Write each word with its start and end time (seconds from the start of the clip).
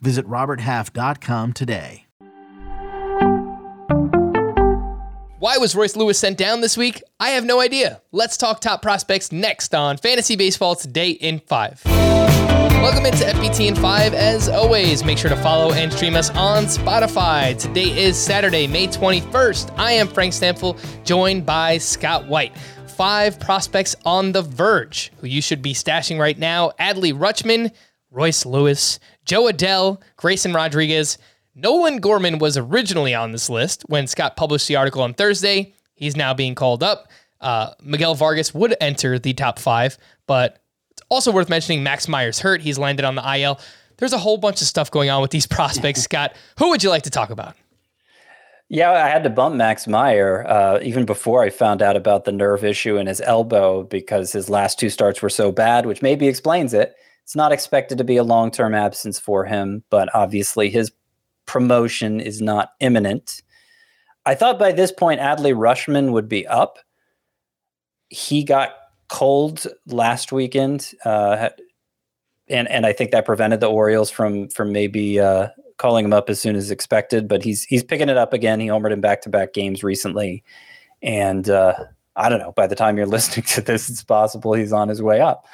Visit 0.00 0.26
RobertHalf.com 0.26 1.52
today. 1.52 2.06
Why 5.40 5.56
was 5.56 5.76
Royce 5.76 5.94
Lewis 5.94 6.18
sent 6.18 6.36
down 6.36 6.62
this 6.62 6.76
week? 6.76 7.00
I 7.20 7.30
have 7.30 7.44
no 7.44 7.60
idea. 7.60 8.02
Let's 8.10 8.36
talk 8.36 8.60
top 8.60 8.82
prospects 8.82 9.30
next 9.30 9.72
on 9.72 9.96
Fantasy 9.96 10.34
Baseball 10.34 10.74
Today 10.74 11.10
in 11.10 11.38
5. 11.38 11.82
Welcome 12.80 13.06
into 13.06 13.24
FBT 13.24 13.68
in 13.68 13.76
5. 13.76 14.14
As 14.14 14.48
always, 14.48 15.04
make 15.04 15.16
sure 15.16 15.30
to 15.30 15.36
follow 15.36 15.72
and 15.72 15.92
stream 15.92 16.16
us 16.16 16.30
on 16.30 16.64
Spotify. 16.64 17.56
Today 17.56 17.96
is 17.96 18.16
Saturday, 18.16 18.66
May 18.66 18.88
21st. 18.88 19.74
I 19.78 19.92
am 19.92 20.08
Frank 20.08 20.32
Stampfl, 20.32 20.76
joined 21.04 21.46
by 21.46 21.78
Scott 21.78 22.26
White. 22.26 22.56
Five 22.88 23.38
prospects 23.38 23.94
on 24.04 24.32
the 24.32 24.42
verge 24.42 25.12
who 25.20 25.28
you 25.28 25.40
should 25.40 25.62
be 25.62 25.72
stashing 25.72 26.18
right 26.18 26.38
now 26.38 26.72
Adley 26.80 27.12
Rutschman, 27.12 27.72
Royce 28.10 28.44
Lewis, 28.44 28.98
Jo 29.28 29.44
Adell, 29.44 30.00
Grayson 30.16 30.54
Rodriguez, 30.54 31.18
Nolan 31.54 31.98
Gorman 31.98 32.38
was 32.38 32.56
originally 32.56 33.14
on 33.14 33.30
this 33.30 33.50
list 33.50 33.82
when 33.86 34.06
Scott 34.06 34.36
published 34.36 34.66
the 34.68 34.76
article 34.76 35.02
on 35.02 35.12
Thursday. 35.12 35.74
He's 35.94 36.16
now 36.16 36.32
being 36.32 36.54
called 36.54 36.82
up. 36.82 37.10
Uh, 37.38 37.72
Miguel 37.82 38.14
Vargas 38.14 38.54
would 38.54 38.74
enter 38.80 39.18
the 39.18 39.34
top 39.34 39.58
five, 39.58 39.98
but 40.26 40.62
it's 40.92 41.02
also 41.10 41.30
worth 41.30 41.50
mentioning 41.50 41.82
Max 41.82 42.08
Meyer's 42.08 42.38
hurt. 42.38 42.62
He's 42.62 42.78
landed 42.78 43.04
on 43.04 43.16
the 43.16 43.38
IL. 43.38 43.60
There's 43.98 44.14
a 44.14 44.18
whole 44.18 44.38
bunch 44.38 44.62
of 44.62 44.66
stuff 44.66 44.90
going 44.90 45.10
on 45.10 45.20
with 45.20 45.30
these 45.30 45.46
prospects. 45.56 46.02
Scott, 46.04 46.34
who 46.58 46.70
would 46.70 46.82
you 46.82 46.88
like 46.88 47.02
to 47.02 47.10
talk 47.10 47.28
about? 47.28 47.54
Yeah, 48.70 48.92
I 48.92 49.10
had 49.10 49.24
to 49.24 49.30
bump 49.30 49.56
Max 49.56 49.86
Meyer 49.86 50.46
uh, 50.48 50.80
even 50.82 51.04
before 51.04 51.42
I 51.42 51.50
found 51.50 51.82
out 51.82 51.96
about 51.96 52.24
the 52.24 52.32
nerve 52.32 52.64
issue 52.64 52.96
in 52.96 53.06
his 53.06 53.20
elbow 53.20 53.82
because 53.82 54.32
his 54.32 54.48
last 54.48 54.78
two 54.78 54.88
starts 54.88 55.20
were 55.20 55.28
so 55.28 55.52
bad, 55.52 55.84
which 55.84 56.00
maybe 56.00 56.28
explains 56.28 56.72
it. 56.72 56.94
It's 57.28 57.36
not 57.36 57.52
expected 57.52 57.98
to 57.98 58.04
be 58.04 58.16
a 58.16 58.24
long 58.24 58.50
term 58.50 58.74
absence 58.74 59.18
for 59.18 59.44
him, 59.44 59.84
but 59.90 60.08
obviously 60.14 60.70
his 60.70 60.90
promotion 61.44 62.20
is 62.20 62.40
not 62.40 62.70
imminent. 62.80 63.42
I 64.24 64.34
thought 64.34 64.58
by 64.58 64.72
this 64.72 64.90
point 64.90 65.20
Adley 65.20 65.54
Rutschman 65.54 66.12
would 66.12 66.26
be 66.26 66.46
up. 66.46 66.78
He 68.08 68.42
got 68.42 68.70
cold 69.08 69.66
last 69.88 70.32
weekend, 70.32 70.94
uh, 71.04 71.50
and 72.48 72.66
and 72.66 72.86
I 72.86 72.94
think 72.94 73.10
that 73.10 73.26
prevented 73.26 73.60
the 73.60 73.66
Orioles 73.68 74.10
from 74.10 74.48
from 74.48 74.72
maybe 74.72 75.20
uh, 75.20 75.48
calling 75.76 76.06
him 76.06 76.14
up 76.14 76.30
as 76.30 76.40
soon 76.40 76.56
as 76.56 76.70
expected. 76.70 77.28
But 77.28 77.42
he's 77.42 77.64
he's 77.64 77.84
picking 77.84 78.08
it 78.08 78.16
up 78.16 78.32
again. 78.32 78.58
He 78.58 78.68
homered 78.68 78.90
in 78.90 79.02
back 79.02 79.20
to 79.20 79.28
back 79.28 79.52
games 79.52 79.84
recently, 79.84 80.42
and 81.02 81.50
uh, 81.50 81.74
I 82.16 82.30
don't 82.30 82.38
know. 82.38 82.52
By 82.52 82.68
the 82.68 82.74
time 82.74 82.96
you're 82.96 83.04
listening 83.18 83.44
to 83.48 83.60
this, 83.60 83.90
it's 83.90 84.02
possible 84.02 84.54
he's 84.54 84.72
on 84.72 84.88
his 84.88 85.02
way 85.02 85.20
up. 85.20 85.44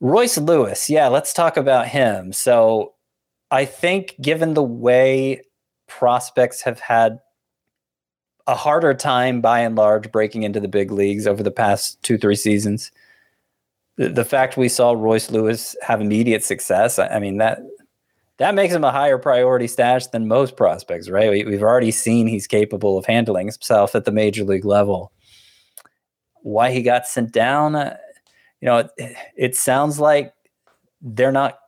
Royce 0.00 0.38
Lewis, 0.38 0.88
yeah, 0.88 1.08
let's 1.08 1.32
talk 1.32 1.56
about 1.56 1.88
him. 1.88 2.32
So 2.32 2.94
I 3.50 3.64
think 3.66 4.14
given 4.20 4.54
the 4.54 4.62
way 4.62 5.42
prospects 5.86 6.62
have 6.62 6.80
had 6.80 7.18
a 8.46 8.54
harder 8.54 8.94
time 8.94 9.40
by 9.40 9.60
and 9.60 9.76
large 9.76 10.10
breaking 10.10 10.42
into 10.42 10.60
the 10.60 10.68
big 10.68 10.90
leagues 10.90 11.26
over 11.26 11.42
the 11.42 11.50
past 11.50 12.02
two, 12.02 12.16
three 12.16 12.36
seasons, 12.36 12.90
the, 13.96 14.08
the 14.08 14.24
fact 14.24 14.56
we 14.56 14.68
saw 14.68 14.92
Royce 14.92 15.30
Lewis 15.30 15.76
have 15.82 16.00
immediate 16.00 16.42
success, 16.42 16.98
I, 16.98 17.08
I, 17.08 17.18
mean, 17.18 17.36
that 17.36 17.60
that 18.38 18.54
makes 18.54 18.72
him 18.72 18.84
a 18.84 18.90
higher 18.90 19.18
priority 19.18 19.66
stash 19.66 20.06
than 20.06 20.26
most 20.26 20.56
prospects, 20.56 21.10
right? 21.10 21.30
We, 21.30 21.44
we've 21.44 21.62
already 21.62 21.90
seen 21.90 22.26
he's 22.26 22.46
capable 22.46 22.96
of 22.96 23.04
handling 23.04 23.48
himself 23.48 23.94
at 23.94 24.06
the 24.06 24.12
major 24.12 24.44
league 24.44 24.64
level. 24.64 25.12
Why 26.42 26.70
he 26.70 26.80
got 26.80 27.06
sent 27.06 27.32
down, 27.32 27.74
you 28.60 28.66
know, 28.66 28.88
it, 28.96 29.16
it 29.36 29.56
sounds 29.56 29.98
like 29.98 30.32
they're 31.00 31.32
not 31.32 31.58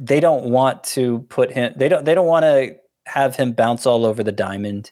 they 0.00 0.20
don't 0.20 0.44
want 0.44 0.84
to 0.84 1.20
put 1.28 1.52
him 1.52 1.72
they 1.76 1.88
don't 1.88 2.04
they 2.04 2.14
don't 2.14 2.26
want 2.26 2.44
to 2.44 2.76
have 3.06 3.36
him 3.36 3.52
bounce 3.52 3.86
all 3.86 4.06
over 4.06 4.22
the 4.22 4.32
diamond 4.32 4.90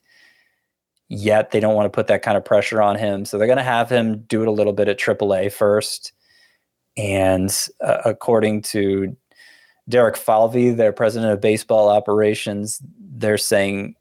yet. 1.09 1.51
They 1.51 1.61
don't 1.61 1.75
want 1.75 1.87
to 1.87 1.91
put 1.91 2.09
that 2.09 2.23
kind 2.23 2.37
of 2.37 2.45
pressure 2.45 2.83
on 2.83 2.97
him. 2.97 3.25
So 3.25 3.39
they're 3.39 3.47
going 3.47 3.59
to 3.59 3.63
have 3.63 3.91
him 3.91 4.21
do 4.23 4.43
it 4.43 4.49
a 4.49 4.53
little 4.53 4.73
bit 4.73 4.89
at 4.89 4.99
AAA 4.99 5.53
first. 5.53 6.13
And 6.97 7.55
uh, 7.81 7.99
according 8.05 8.63
to 8.63 9.17
Derek 9.89 10.17
Falvey 10.17 10.71
their 10.71 10.93
president 10.93 11.33
of 11.33 11.41
baseball 11.41 11.89
operations 11.89 12.81
they're 12.99 13.39
saying 13.39 13.95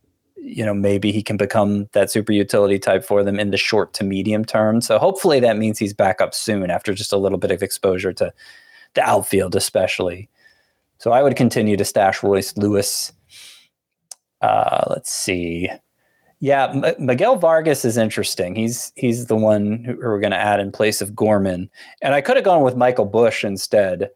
you 0.46 0.66
know 0.66 0.74
maybe 0.74 1.12
he 1.12 1.24
can 1.24 1.38
become 1.38 1.88
that 1.94 2.12
super 2.12 2.32
utility 2.32 2.78
type 2.78 3.04
for 3.04 3.24
them 3.24 3.40
in 3.40 3.52
the 3.52 3.58
short 3.58 3.94
to 3.94 4.04
medium 4.04 4.46
term 4.46 4.80
so 4.80 5.00
hopefully 5.00 5.40
that 5.40 5.58
means 5.58 5.80
he's 5.80 5.94
back 5.94 6.22
up 6.22 6.34
soon 6.34 6.70
after 6.70 6.94
just 6.94 7.12
a 7.12 7.18
little 7.18 7.38
bit 7.38 7.52
of 7.52 7.64
exposure 7.64 8.14
to 8.14 8.32
the 8.94 9.02
outfield 9.02 9.56
especially 9.56 10.30
so 10.98 11.12
I 11.12 11.22
would 11.22 11.36
continue 11.36 11.78
to 11.78 11.86
stash 11.86 12.24
Royce 12.24 12.56
Lewis. 12.58 13.12
Uh, 14.42 14.86
let's 14.90 15.12
see. 15.12 15.70
Yeah, 16.40 16.68
M- 16.68 17.06
Miguel 17.06 17.38
Vargas 17.38 17.86
is 17.86 17.98
interesting. 17.98 18.56
He's 18.56 18.92
he's 18.96 19.28
the 19.28 19.36
one 19.36 19.84
who 19.84 19.98
we're 19.98 20.20
going 20.20 20.32
to 20.32 20.38
add 20.38 20.60
in 20.60 20.72
place 20.72 21.02
of 21.02 21.16
Gorman, 21.16 21.70
and 22.02 22.14
I 22.14 22.22
could 22.22 22.36
have 22.36 22.46
gone 22.46 22.62
with 22.62 22.76
Michael 22.76 23.06
Busch 23.06 23.44
instead. 23.44 24.10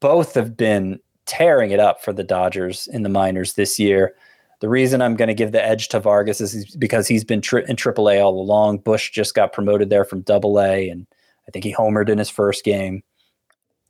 Both 0.00 0.34
have 0.34 0.56
been 0.56 1.00
tearing 1.26 1.70
it 1.70 1.80
up 1.80 2.02
for 2.02 2.12
the 2.12 2.22
Dodgers 2.22 2.86
in 2.88 3.02
the 3.02 3.08
minors 3.08 3.54
this 3.54 3.78
year. 3.78 4.14
The 4.64 4.70
reason 4.70 5.02
I'm 5.02 5.14
going 5.14 5.28
to 5.28 5.34
give 5.34 5.52
the 5.52 5.62
edge 5.62 5.88
to 5.88 6.00
Vargas 6.00 6.40
is 6.40 6.74
because 6.76 7.06
he's 7.06 7.22
been 7.22 7.42
tri- 7.42 7.64
in 7.68 7.76
AAA 7.76 8.24
all 8.24 8.40
along. 8.40 8.78
Busch 8.78 9.10
just 9.10 9.34
got 9.34 9.52
promoted 9.52 9.90
there 9.90 10.06
from 10.06 10.24
AA, 10.26 10.88
and 10.90 11.06
I 11.46 11.50
think 11.52 11.66
he 11.66 11.74
homered 11.74 12.08
in 12.08 12.16
his 12.16 12.30
first 12.30 12.64
game 12.64 13.02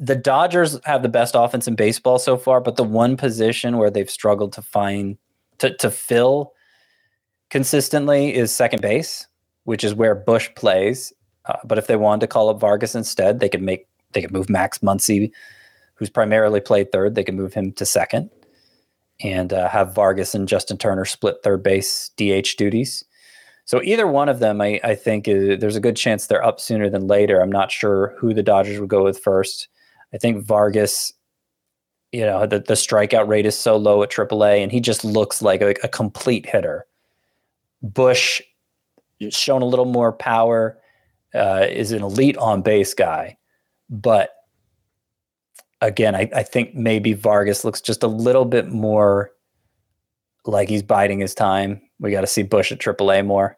the 0.01 0.17
Dodgers 0.17 0.79
have 0.85 1.03
the 1.03 1.09
best 1.09 1.35
offense 1.37 1.69
in 1.69 1.77
baseball 1.77 2.19
so 2.19 2.37
far, 2.37 2.61
but 2.61 2.77
the 2.77 2.85
one 2.85 3.17
position 3.17 3.79
where 3.79 3.91
they've 3.91 4.11
struggled 4.11 4.53
to 4.55 4.63
find 4.63 5.17
to 5.59 5.75
to 5.77 5.91
fill 5.91 6.53
consistently 7.51 8.35
is 8.35 8.53
second 8.53 8.83
base, 8.83 9.27
which 9.65 9.85
is 9.85 9.95
where 9.95 10.15
Busch 10.15 10.51
plays. 10.57 11.13
Uh, 11.47 11.59
but 11.65 11.79
if 11.79 11.87
they 11.87 11.97
wanted 11.97 12.23
to 12.23 12.27
call 12.27 12.49
up 12.49 12.59
Vargas 12.59 12.95
instead, 12.95 13.41
they 13.41 13.49
could 13.49 13.63
make 13.63 13.87
they 14.13 14.21
could 14.21 14.33
move 14.33 14.51
Max 14.51 14.79
Muncy, 14.79 15.31
who's 15.95 16.11
primarily 16.11 16.61
played 16.61 16.91
third. 16.91 17.15
They 17.15 17.25
could 17.25 17.37
move 17.37 17.55
him 17.55 17.73
to 17.73 17.87
second, 17.87 18.31
and 19.23 19.53
uh, 19.53 19.69
have 19.69 19.95
Vargas 19.95 20.35
and 20.35 20.49
Justin 20.49 20.77
Turner 20.77 21.05
split 21.05 21.37
third 21.43 21.63
base 21.63 22.11
DH 22.17 22.57
duties. 22.57 23.05
So 23.67 23.83
either 23.83 24.07
one 24.07 24.29
of 24.29 24.41
them, 24.41 24.61
I, 24.61 24.81
I 24.85 24.95
think, 24.95 25.27
is, 25.27 25.59
there's 25.61 25.77
a 25.77 25.81
good 25.81 25.97
chance 25.97 26.27
they're 26.27 26.45
up 26.45 26.61
sooner 26.61 26.91
than 26.91 27.07
later. 27.07 27.41
I'm 27.41 27.53
not 27.53 27.71
sure 27.71 28.15
who 28.19 28.35
the 28.35 28.43
Dodgers 28.43 28.79
would 28.79 28.91
go 28.91 29.05
with 29.05 29.19
first. 29.19 29.69
I 30.13 30.19
think 30.19 30.45
Vargas, 30.45 31.13
you 32.13 32.27
know, 32.27 32.47
the, 32.47 32.61
the 32.61 32.75
strikeout 32.75 33.27
rate 33.27 33.47
is 33.47 33.59
so 33.59 33.77
low 33.77 34.03
at 34.03 34.11
AAA, 34.11 34.63
and 34.63 34.71
he 34.71 34.81
just 34.81 35.05
looks 35.05 35.41
like 35.41 35.63
a, 35.63 35.75
a 35.83 35.89
complete 35.89 36.47
hitter. 36.47 36.87
Busch 37.83 38.43
shown 39.31 39.63
a 39.63 39.67
little 39.67 39.87
more 39.87 40.13
power, 40.13 40.79
uh, 41.35 41.67
is 41.69 41.91
an 41.93 42.03
elite 42.03 42.37
on 42.37 42.63
base 42.63 42.95
guy, 42.95 43.37
but 43.89 44.31
again, 45.87 46.15
I, 46.15 46.29
I 46.35 46.43
think 46.43 46.75
maybe 46.75 47.13
Vargas 47.13 47.65
looks 47.65 47.81
just 47.81 48.03
a 48.03 48.09
little 48.09 48.45
bit 48.45 48.69
more 48.69 49.31
like 50.47 50.69
he's 50.69 50.83
biding 50.83 51.21
his 51.21 51.35
time. 51.35 51.81
We 51.99 52.11
got 52.11 52.23
to 52.23 52.27
see 52.27 52.43
Busch 52.43 52.73
at 52.73 52.79
AAA 52.79 53.25
more. 53.27 53.57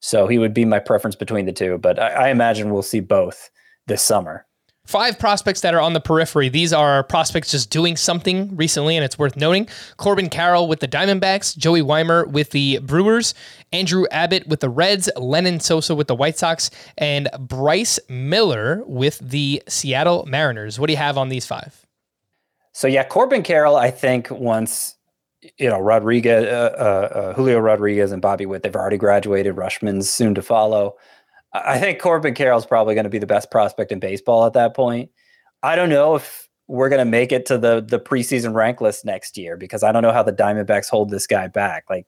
So 0.00 0.28
he 0.28 0.38
would 0.38 0.54
be 0.54 0.64
my 0.64 0.78
preference 0.78 1.16
between 1.16 1.46
the 1.46 1.52
two, 1.52 1.78
but 1.78 1.98
I, 1.98 2.08
I 2.08 2.28
imagine 2.28 2.70
we'll 2.70 2.82
see 2.82 3.00
both 3.00 3.50
this 3.86 4.02
summer. 4.02 4.46
Five 4.88 5.18
prospects 5.18 5.60
that 5.60 5.74
are 5.74 5.82
on 5.82 5.92
the 5.92 6.00
periphery. 6.00 6.48
These 6.48 6.72
are 6.72 7.02
prospects 7.02 7.50
just 7.50 7.68
doing 7.68 7.94
something 7.94 8.56
recently, 8.56 8.96
and 8.96 9.04
it's 9.04 9.18
worth 9.18 9.36
noting. 9.36 9.68
Corbin 9.98 10.30
Carroll 10.30 10.66
with 10.66 10.80
the 10.80 10.88
Diamondbacks, 10.88 11.54
Joey 11.58 11.82
Wiemer 11.82 12.26
with 12.26 12.52
the 12.52 12.78
Brewers, 12.78 13.34
Andrew 13.70 14.06
Abbott 14.10 14.46
with 14.46 14.60
the 14.60 14.70
Reds, 14.70 15.10
Lenyn 15.14 15.60
Sosa 15.60 15.94
with 15.94 16.06
the 16.06 16.14
White 16.14 16.38
Sox, 16.38 16.70
and 16.96 17.28
Bryce 17.38 18.00
Miller 18.08 18.82
with 18.86 19.18
the 19.18 19.62
Seattle 19.68 20.24
Mariners. 20.24 20.80
What 20.80 20.86
do 20.86 20.94
you 20.94 20.96
have 20.96 21.18
on 21.18 21.28
these 21.28 21.44
five? 21.44 21.84
So 22.72 22.88
yeah, 22.88 23.04
Corbin 23.04 23.42
Carroll, 23.42 23.76
I 23.76 23.90
think 23.90 24.30
once 24.30 24.94
you 25.58 25.68
know 25.68 25.80
Rodriguez, 25.80 26.46
uh, 26.46 26.74
uh, 26.78 27.18
uh, 27.18 27.34
Julio 27.34 27.58
Rodriguez, 27.58 28.10
and 28.10 28.22
Bobby 28.22 28.46
Witt, 28.46 28.62
they've 28.62 28.74
already 28.74 28.96
graduated. 28.96 29.54
Rutschman's 29.54 30.08
soon 30.08 30.34
to 30.34 30.40
follow. 30.40 30.96
I 31.52 31.78
think 31.78 32.00
Corbin 32.00 32.34
Carroll's 32.34 32.66
probably 32.66 32.94
going 32.94 33.04
to 33.04 33.10
be 33.10 33.18
the 33.18 33.26
best 33.26 33.50
prospect 33.50 33.92
in 33.92 34.00
baseball 34.00 34.44
at 34.44 34.52
that 34.52 34.74
point. 34.74 35.10
I 35.62 35.76
don't 35.76 35.88
know 35.88 36.14
if 36.14 36.48
we're 36.66 36.90
going 36.90 36.98
to 36.98 37.10
make 37.10 37.32
it 37.32 37.46
to 37.46 37.58
the 37.58 37.80
the 37.80 37.98
preseason 37.98 38.54
rank 38.54 38.80
list 38.80 39.04
next 39.04 39.38
year 39.38 39.56
because 39.56 39.82
I 39.82 39.90
don't 39.90 40.02
know 40.02 40.12
how 40.12 40.22
the 40.22 40.32
Diamondbacks 40.32 40.88
hold 40.88 41.10
this 41.10 41.26
guy 41.26 41.48
back. 41.48 41.84
Like 41.88 42.06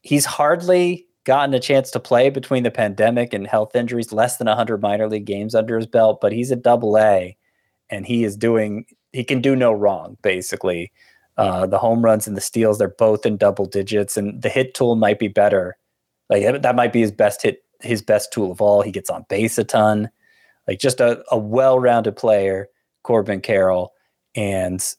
he's 0.00 0.24
hardly 0.24 1.06
gotten 1.24 1.54
a 1.54 1.60
chance 1.60 1.90
to 1.90 2.00
play 2.00 2.30
between 2.30 2.62
the 2.62 2.70
pandemic 2.70 3.34
and 3.34 3.46
health 3.46 3.76
injuries, 3.76 4.12
less 4.12 4.38
than 4.38 4.46
100 4.46 4.80
minor 4.80 5.06
league 5.06 5.26
games 5.26 5.54
under 5.54 5.76
his 5.76 5.86
belt, 5.86 6.20
but 6.20 6.32
he's 6.32 6.50
a 6.50 6.56
double 6.56 6.98
A 6.98 7.36
and 7.90 8.06
he 8.06 8.24
is 8.24 8.36
doing 8.36 8.86
he 9.12 9.24
can 9.24 9.40
do 9.40 9.54
no 9.54 9.72
wrong 9.72 10.16
basically. 10.22 10.90
Uh, 11.36 11.66
the 11.66 11.78
home 11.78 12.04
runs 12.04 12.26
and 12.26 12.36
the 12.36 12.40
steals, 12.40 12.78
they're 12.78 12.88
both 12.88 13.24
in 13.24 13.36
double 13.36 13.64
digits, 13.64 14.16
and 14.16 14.42
the 14.42 14.50
hit 14.50 14.74
tool 14.74 14.94
might 14.94 15.18
be 15.18 15.28
better. 15.28 15.76
Like 16.28 16.62
that 16.62 16.76
might 16.76 16.92
be 16.92 17.00
his 17.00 17.12
best 17.12 17.42
hit, 17.42 17.64
his 17.82 18.02
best 18.02 18.32
tool 18.32 18.52
of 18.52 18.60
all. 18.60 18.82
He 18.82 18.92
gets 18.92 19.10
on 19.10 19.24
base 19.28 19.58
a 19.58 19.64
ton, 19.64 20.10
like 20.68 20.78
just 20.78 21.00
a, 21.00 21.22
a 21.30 21.38
well-rounded 21.38 22.16
player, 22.16 22.68
Corbin 23.02 23.40
Carroll, 23.40 23.92
and 24.34 24.94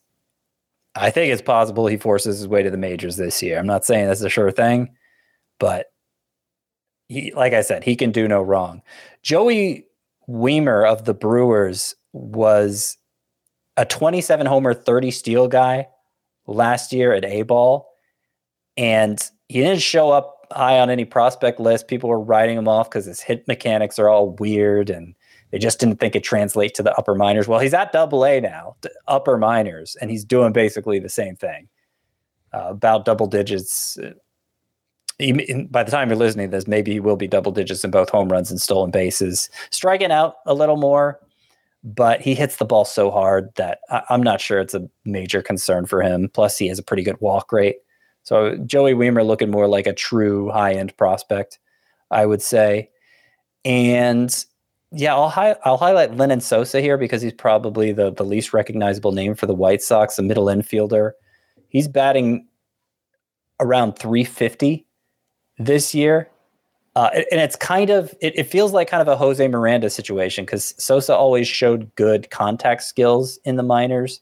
I 0.94 1.10
think 1.10 1.32
it's 1.32 1.42
possible 1.42 1.86
he 1.86 1.96
forces 1.96 2.38
his 2.38 2.48
way 2.48 2.62
to 2.62 2.70
the 2.70 2.76
majors 2.76 3.16
this 3.16 3.42
year. 3.42 3.58
I'm 3.58 3.66
not 3.66 3.84
saying 3.84 4.06
that's 4.06 4.20
a 4.20 4.28
sure 4.28 4.50
thing, 4.50 4.94
but 5.58 5.86
he, 7.08 7.32
like 7.32 7.54
I 7.54 7.62
said, 7.62 7.84
he 7.84 7.96
can 7.96 8.12
do 8.12 8.28
no 8.28 8.42
wrong. 8.42 8.82
Joey 9.22 9.86
Wiemer 10.28 10.86
of 10.86 11.04
the 11.04 11.14
Brewers 11.14 11.94
was 12.12 12.98
a 13.76 13.86
27 13.86 14.46
homer, 14.46 14.74
30 14.74 15.10
steal 15.10 15.48
guy 15.48 15.88
last 16.46 16.92
year 16.92 17.12
at 17.12 17.24
A 17.24 17.42
ball. 17.42 17.88
And 18.76 19.22
he 19.48 19.60
didn't 19.60 19.82
show 19.82 20.10
up 20.10 20.41
high 20.52 20.78
on 20.78 20.90
any 20.90 21.04
prospect 21.04 21.60
list. 21.60 21.88
People 21.88 22.08
were 22.08 22.20
writing 22.20 22.56
him 22.56 22.68
off 22.68 22.90
because 22.90 23.06
his 23.06 23.20
hit 23.20 23.46
mechanics 23.48 23.98
are 23.98 24.08
all 24.08 24.30
weird 24.30 24.90
and 24.90 25.14
they 25.50 25.58
just 25.58 25.80
didn't 25.80 26.00
think 26.00 26.16
it 26.16 26.24
translates 26.24 26.76
to 26.76 26.82
the 26.82 26.96
upper 26.96 27.14
minors. 27.14 27.46
Well, 27.46 27.60
he's 27.60 27.74
at 27.74 27.92
double 27.92 28.24
A 28.24 28.40
now, 28.40 28.76
upper 29.06 29.36
minors, 29.36 29.96
and 30.00 30.10
he's 30.10 30.24
doing 30.24 30.52
basically 30.52 30.98
the 30.98 31.08
same 31.08 31.36
thing. 31.36 31.68
Uh, 32.54 32.68
about 32.70 33.04
double 33.04 33.26
digits. 33.26 33.98
He, 35.18 35.32
by 35.70 35.82
the 35.82 35.90
time 35.90 36.08
you're 36.08 36.16
listening 36.16 36.50
to 36.50 36.56
this, 36.56 36.66
maybe 36.66 36.92
he 36.92 37.00
will 37.00 37.16
be 37.16 37.26
double 37.26 37.52
digits 37.52 37.84
in 37.84 37.90
both 37.90 38.10
home 38.10 38.28
runs 38.30 38.50
and 38.50 38.60
stolen 38.60 38.90
bases, 38.90 39.48
striking 39.70 40.10
out 40.10 40.36
a 40.46 40.54
little 40.54 40.76
more 40.76 41.20
but 41.84 42.20
he 42.20 42.34
hits 42.34 42.56
the 42.56 42.64
ball 42.64 42.84
so 42.84 43.10
hard 43.10 43.50
that 43.56 43.80
I, 43.90 44.02
am 44.10 44.22
not 44.22 44.40
sure 44.40 44.60
it's 44.60 44.74
a 44.74 44.88
major 45.04 45.42
concern 45.42 45.86
for 45.86 46.00
him. 46.00 46.28
Plus, 46.32 46.56
he 46.56 46.68
has 46.68 46.78
a 46.78 46.82
pretty 46.82 47.02
good 47.02 47.20
walk 47.20 47.52
rate. 47.52 47.76
So 48.22 48.56
Joey 48.58 48.94
Wiemer 48.94 49.26
looking 49.26 49.50
more 49.50 49.66
like 49.66 49.86
a 49.86 49.92
true 49.92 50.50
high 50.50 50.74
end 50.74 50.96
prospect, 50.96 51.58
I 52.10 52.26
would 52.26 52.42
say. 52.42 52.90
And 53.64 54.44
yeah, 54.92 55.14
I'll 55.14 55.28
hi- 55.28 55.56
I'll 55.64 55.78
highlight 55.78 56.12
Lenyn 56.12 56.42
Sosa 56.42 56.80
here 56.80 56.98
because 56.98 57.22
he's 57.22 57.32
probably 57.32 57.92
the 57.92 58.12
the 58.12 58.24
least 58.24 58.52
recognizable 58.52 59.12
name 59.12 59.34
for 59.34 59.46
the 59.46 59.54
White 59.54 59.82
Sox, 59.82 60.18
a 60.18 60.22
middle 60.22 60.46
infielder. 60.46 61.12
He's 61.68 61.88
batting 61.88 62.46
around 63.60 63.94
350 63.94 64.86
this 65.58 65.94
year. 65.94 66.28
Uh, 66.94 67.08
and 67.30 67.40
it's 67.40 67.56
kind 67.56 67.88
of 67.88 68.14
it, 68.20 68.38
it, 68.38 68.44
feels 68.44 68.72
like 68.72 68.90
kind 68.90 69.00
of 69.00 69.08
a 69.08 69.16
Jose 69.16 69.46
Miranda 69.48 69.88
situation 69.88 70.44
because 70.44 70.74
Sosa 70.76 71.16
always 71.16 71.48
showed 71.48 71.90
good 71.94 72.30
contact 72.30 72.82
skills 72.82 73.38
in 73.46 73.56
the 73.56 73.62
minors, 73.62 74.20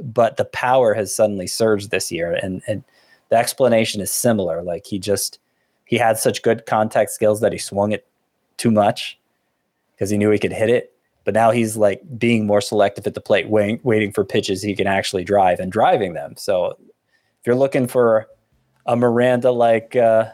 but 0.00 0.36
the 0.36 0.44
power 0.44 0.94
has 0.94 1.12
suddenly 1.12 1.48
surged 1.48 1.90
this 1.90 2.12
year, 2.12 2.32
and 2.32 2.62
and 2.68 2.84
the 3.34 3.40
explanation 3.40 4.00
is 4.00 4.12
similar. 4.12 4.62
Like 4.62 4.86
he 4.86 5.00
just 5.00 5.40
he 5.86 5.98
had 5.98 6.18
such 6.18 6.42
good 6.42 6.66
contact 6.66 7.10
skills 7.10 7.40
that 7.40 7.50
he 7.50 7.58
swung 7.58 7.90
it 7.90 8.06
too 8.56 8.70
much 8.70 9.18
because 9.92 10.08
he 10.08 10.16
knew 10.16 10.30
he 10.30 10.38
could 10.38 10.52
hit 10.52 10.70
it, 10.70 10.94
but 11.24 11.34
now 11.34 11.50
he's 11.50 11.76
like 11.76 12.00
being 12.16 12.46
more 12.46 12.60
selective 12.60 13.08
at 13.08 13.14
the 13.14 13.20
plate, 13.20 13.48
waiting 13.48 13.80
waiting 13.82 14.12
for 14.12 14.24
pitches 14.24 14.62
he 14.62 14.76
can 14.76 14.86
actually 14.86 15.24
drive 15.24 15.58
and 15.58 15.72
driving 15.72 16.14
them. 16.14 16.34
So 16.36 16.76
if 16.78 17.46
you're 17.46 17.56
looking 17.56 17.88
for 17.88 18.28
a 18.86 18.96
Miranda 18.96 19.50
like. 19.50 19.96
Uh, 19.96 20.30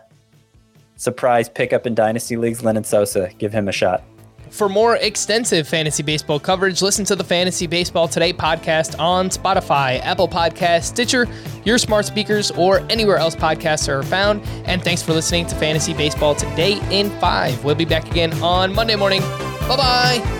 surprise 0.96 1.48
pickup 1.48 1.86
in 1.86 1.94
dynasty 1.94 2.36
leagues, 2.36 2.60
Lenyn 2.60 2.84
Sosa. 2.84 3.30
Give 3.38 3.54
him 3.54 3.68
a 3.68 3.72
shot. 3.72 4.04
For 4.50 4.68
more 4.68 4.96
extensive 4.96 5.66
fantasy 5.66 6.02
baseball 6.02 6.40
coverage, 6.40 6.82
listen 6.82 7.04
to 7.06 7.16
the 7.16 7.24
Fantasy 7.24 7.66
Baseball 7.66 8.08
Today 8.08 8.32
podcast 8.32 8.98
on 8.98 9.30
Spotify, 9.30 10.00
Apple 10.00 10.28
Podcasts, 10.28 10.84
Stitcher, 10.84 11.26
your 11.64 11.78
smart 11.78 12.04
speakers, 12.04 12.50
or 12.52 12.80
anywhere 12.90 13.16
else 13.16 13.36
podcasts 13.36 13.88
are 13.88 14.02
found. 14.02 14.42
And 14.66 14.82
thanks 14.82 15.02
for 15.02 15.12
listening 15.12 15.46
to 15.46 15.54
Fantasy 15.54 15.94
Baseball 15.94 16.34
Today 16.34 16.80
in 16.90 17.10
5. 17.20 17.64
We'll 17.64 17.74
be 17.74 17.84
back 17.84 18.10
again 18.10 18.32
on 18.42 18.74
Monday 18.74 18.96
morning. 18.96 19.22
Bye 19.68 19.76
bye. 19.76 20.39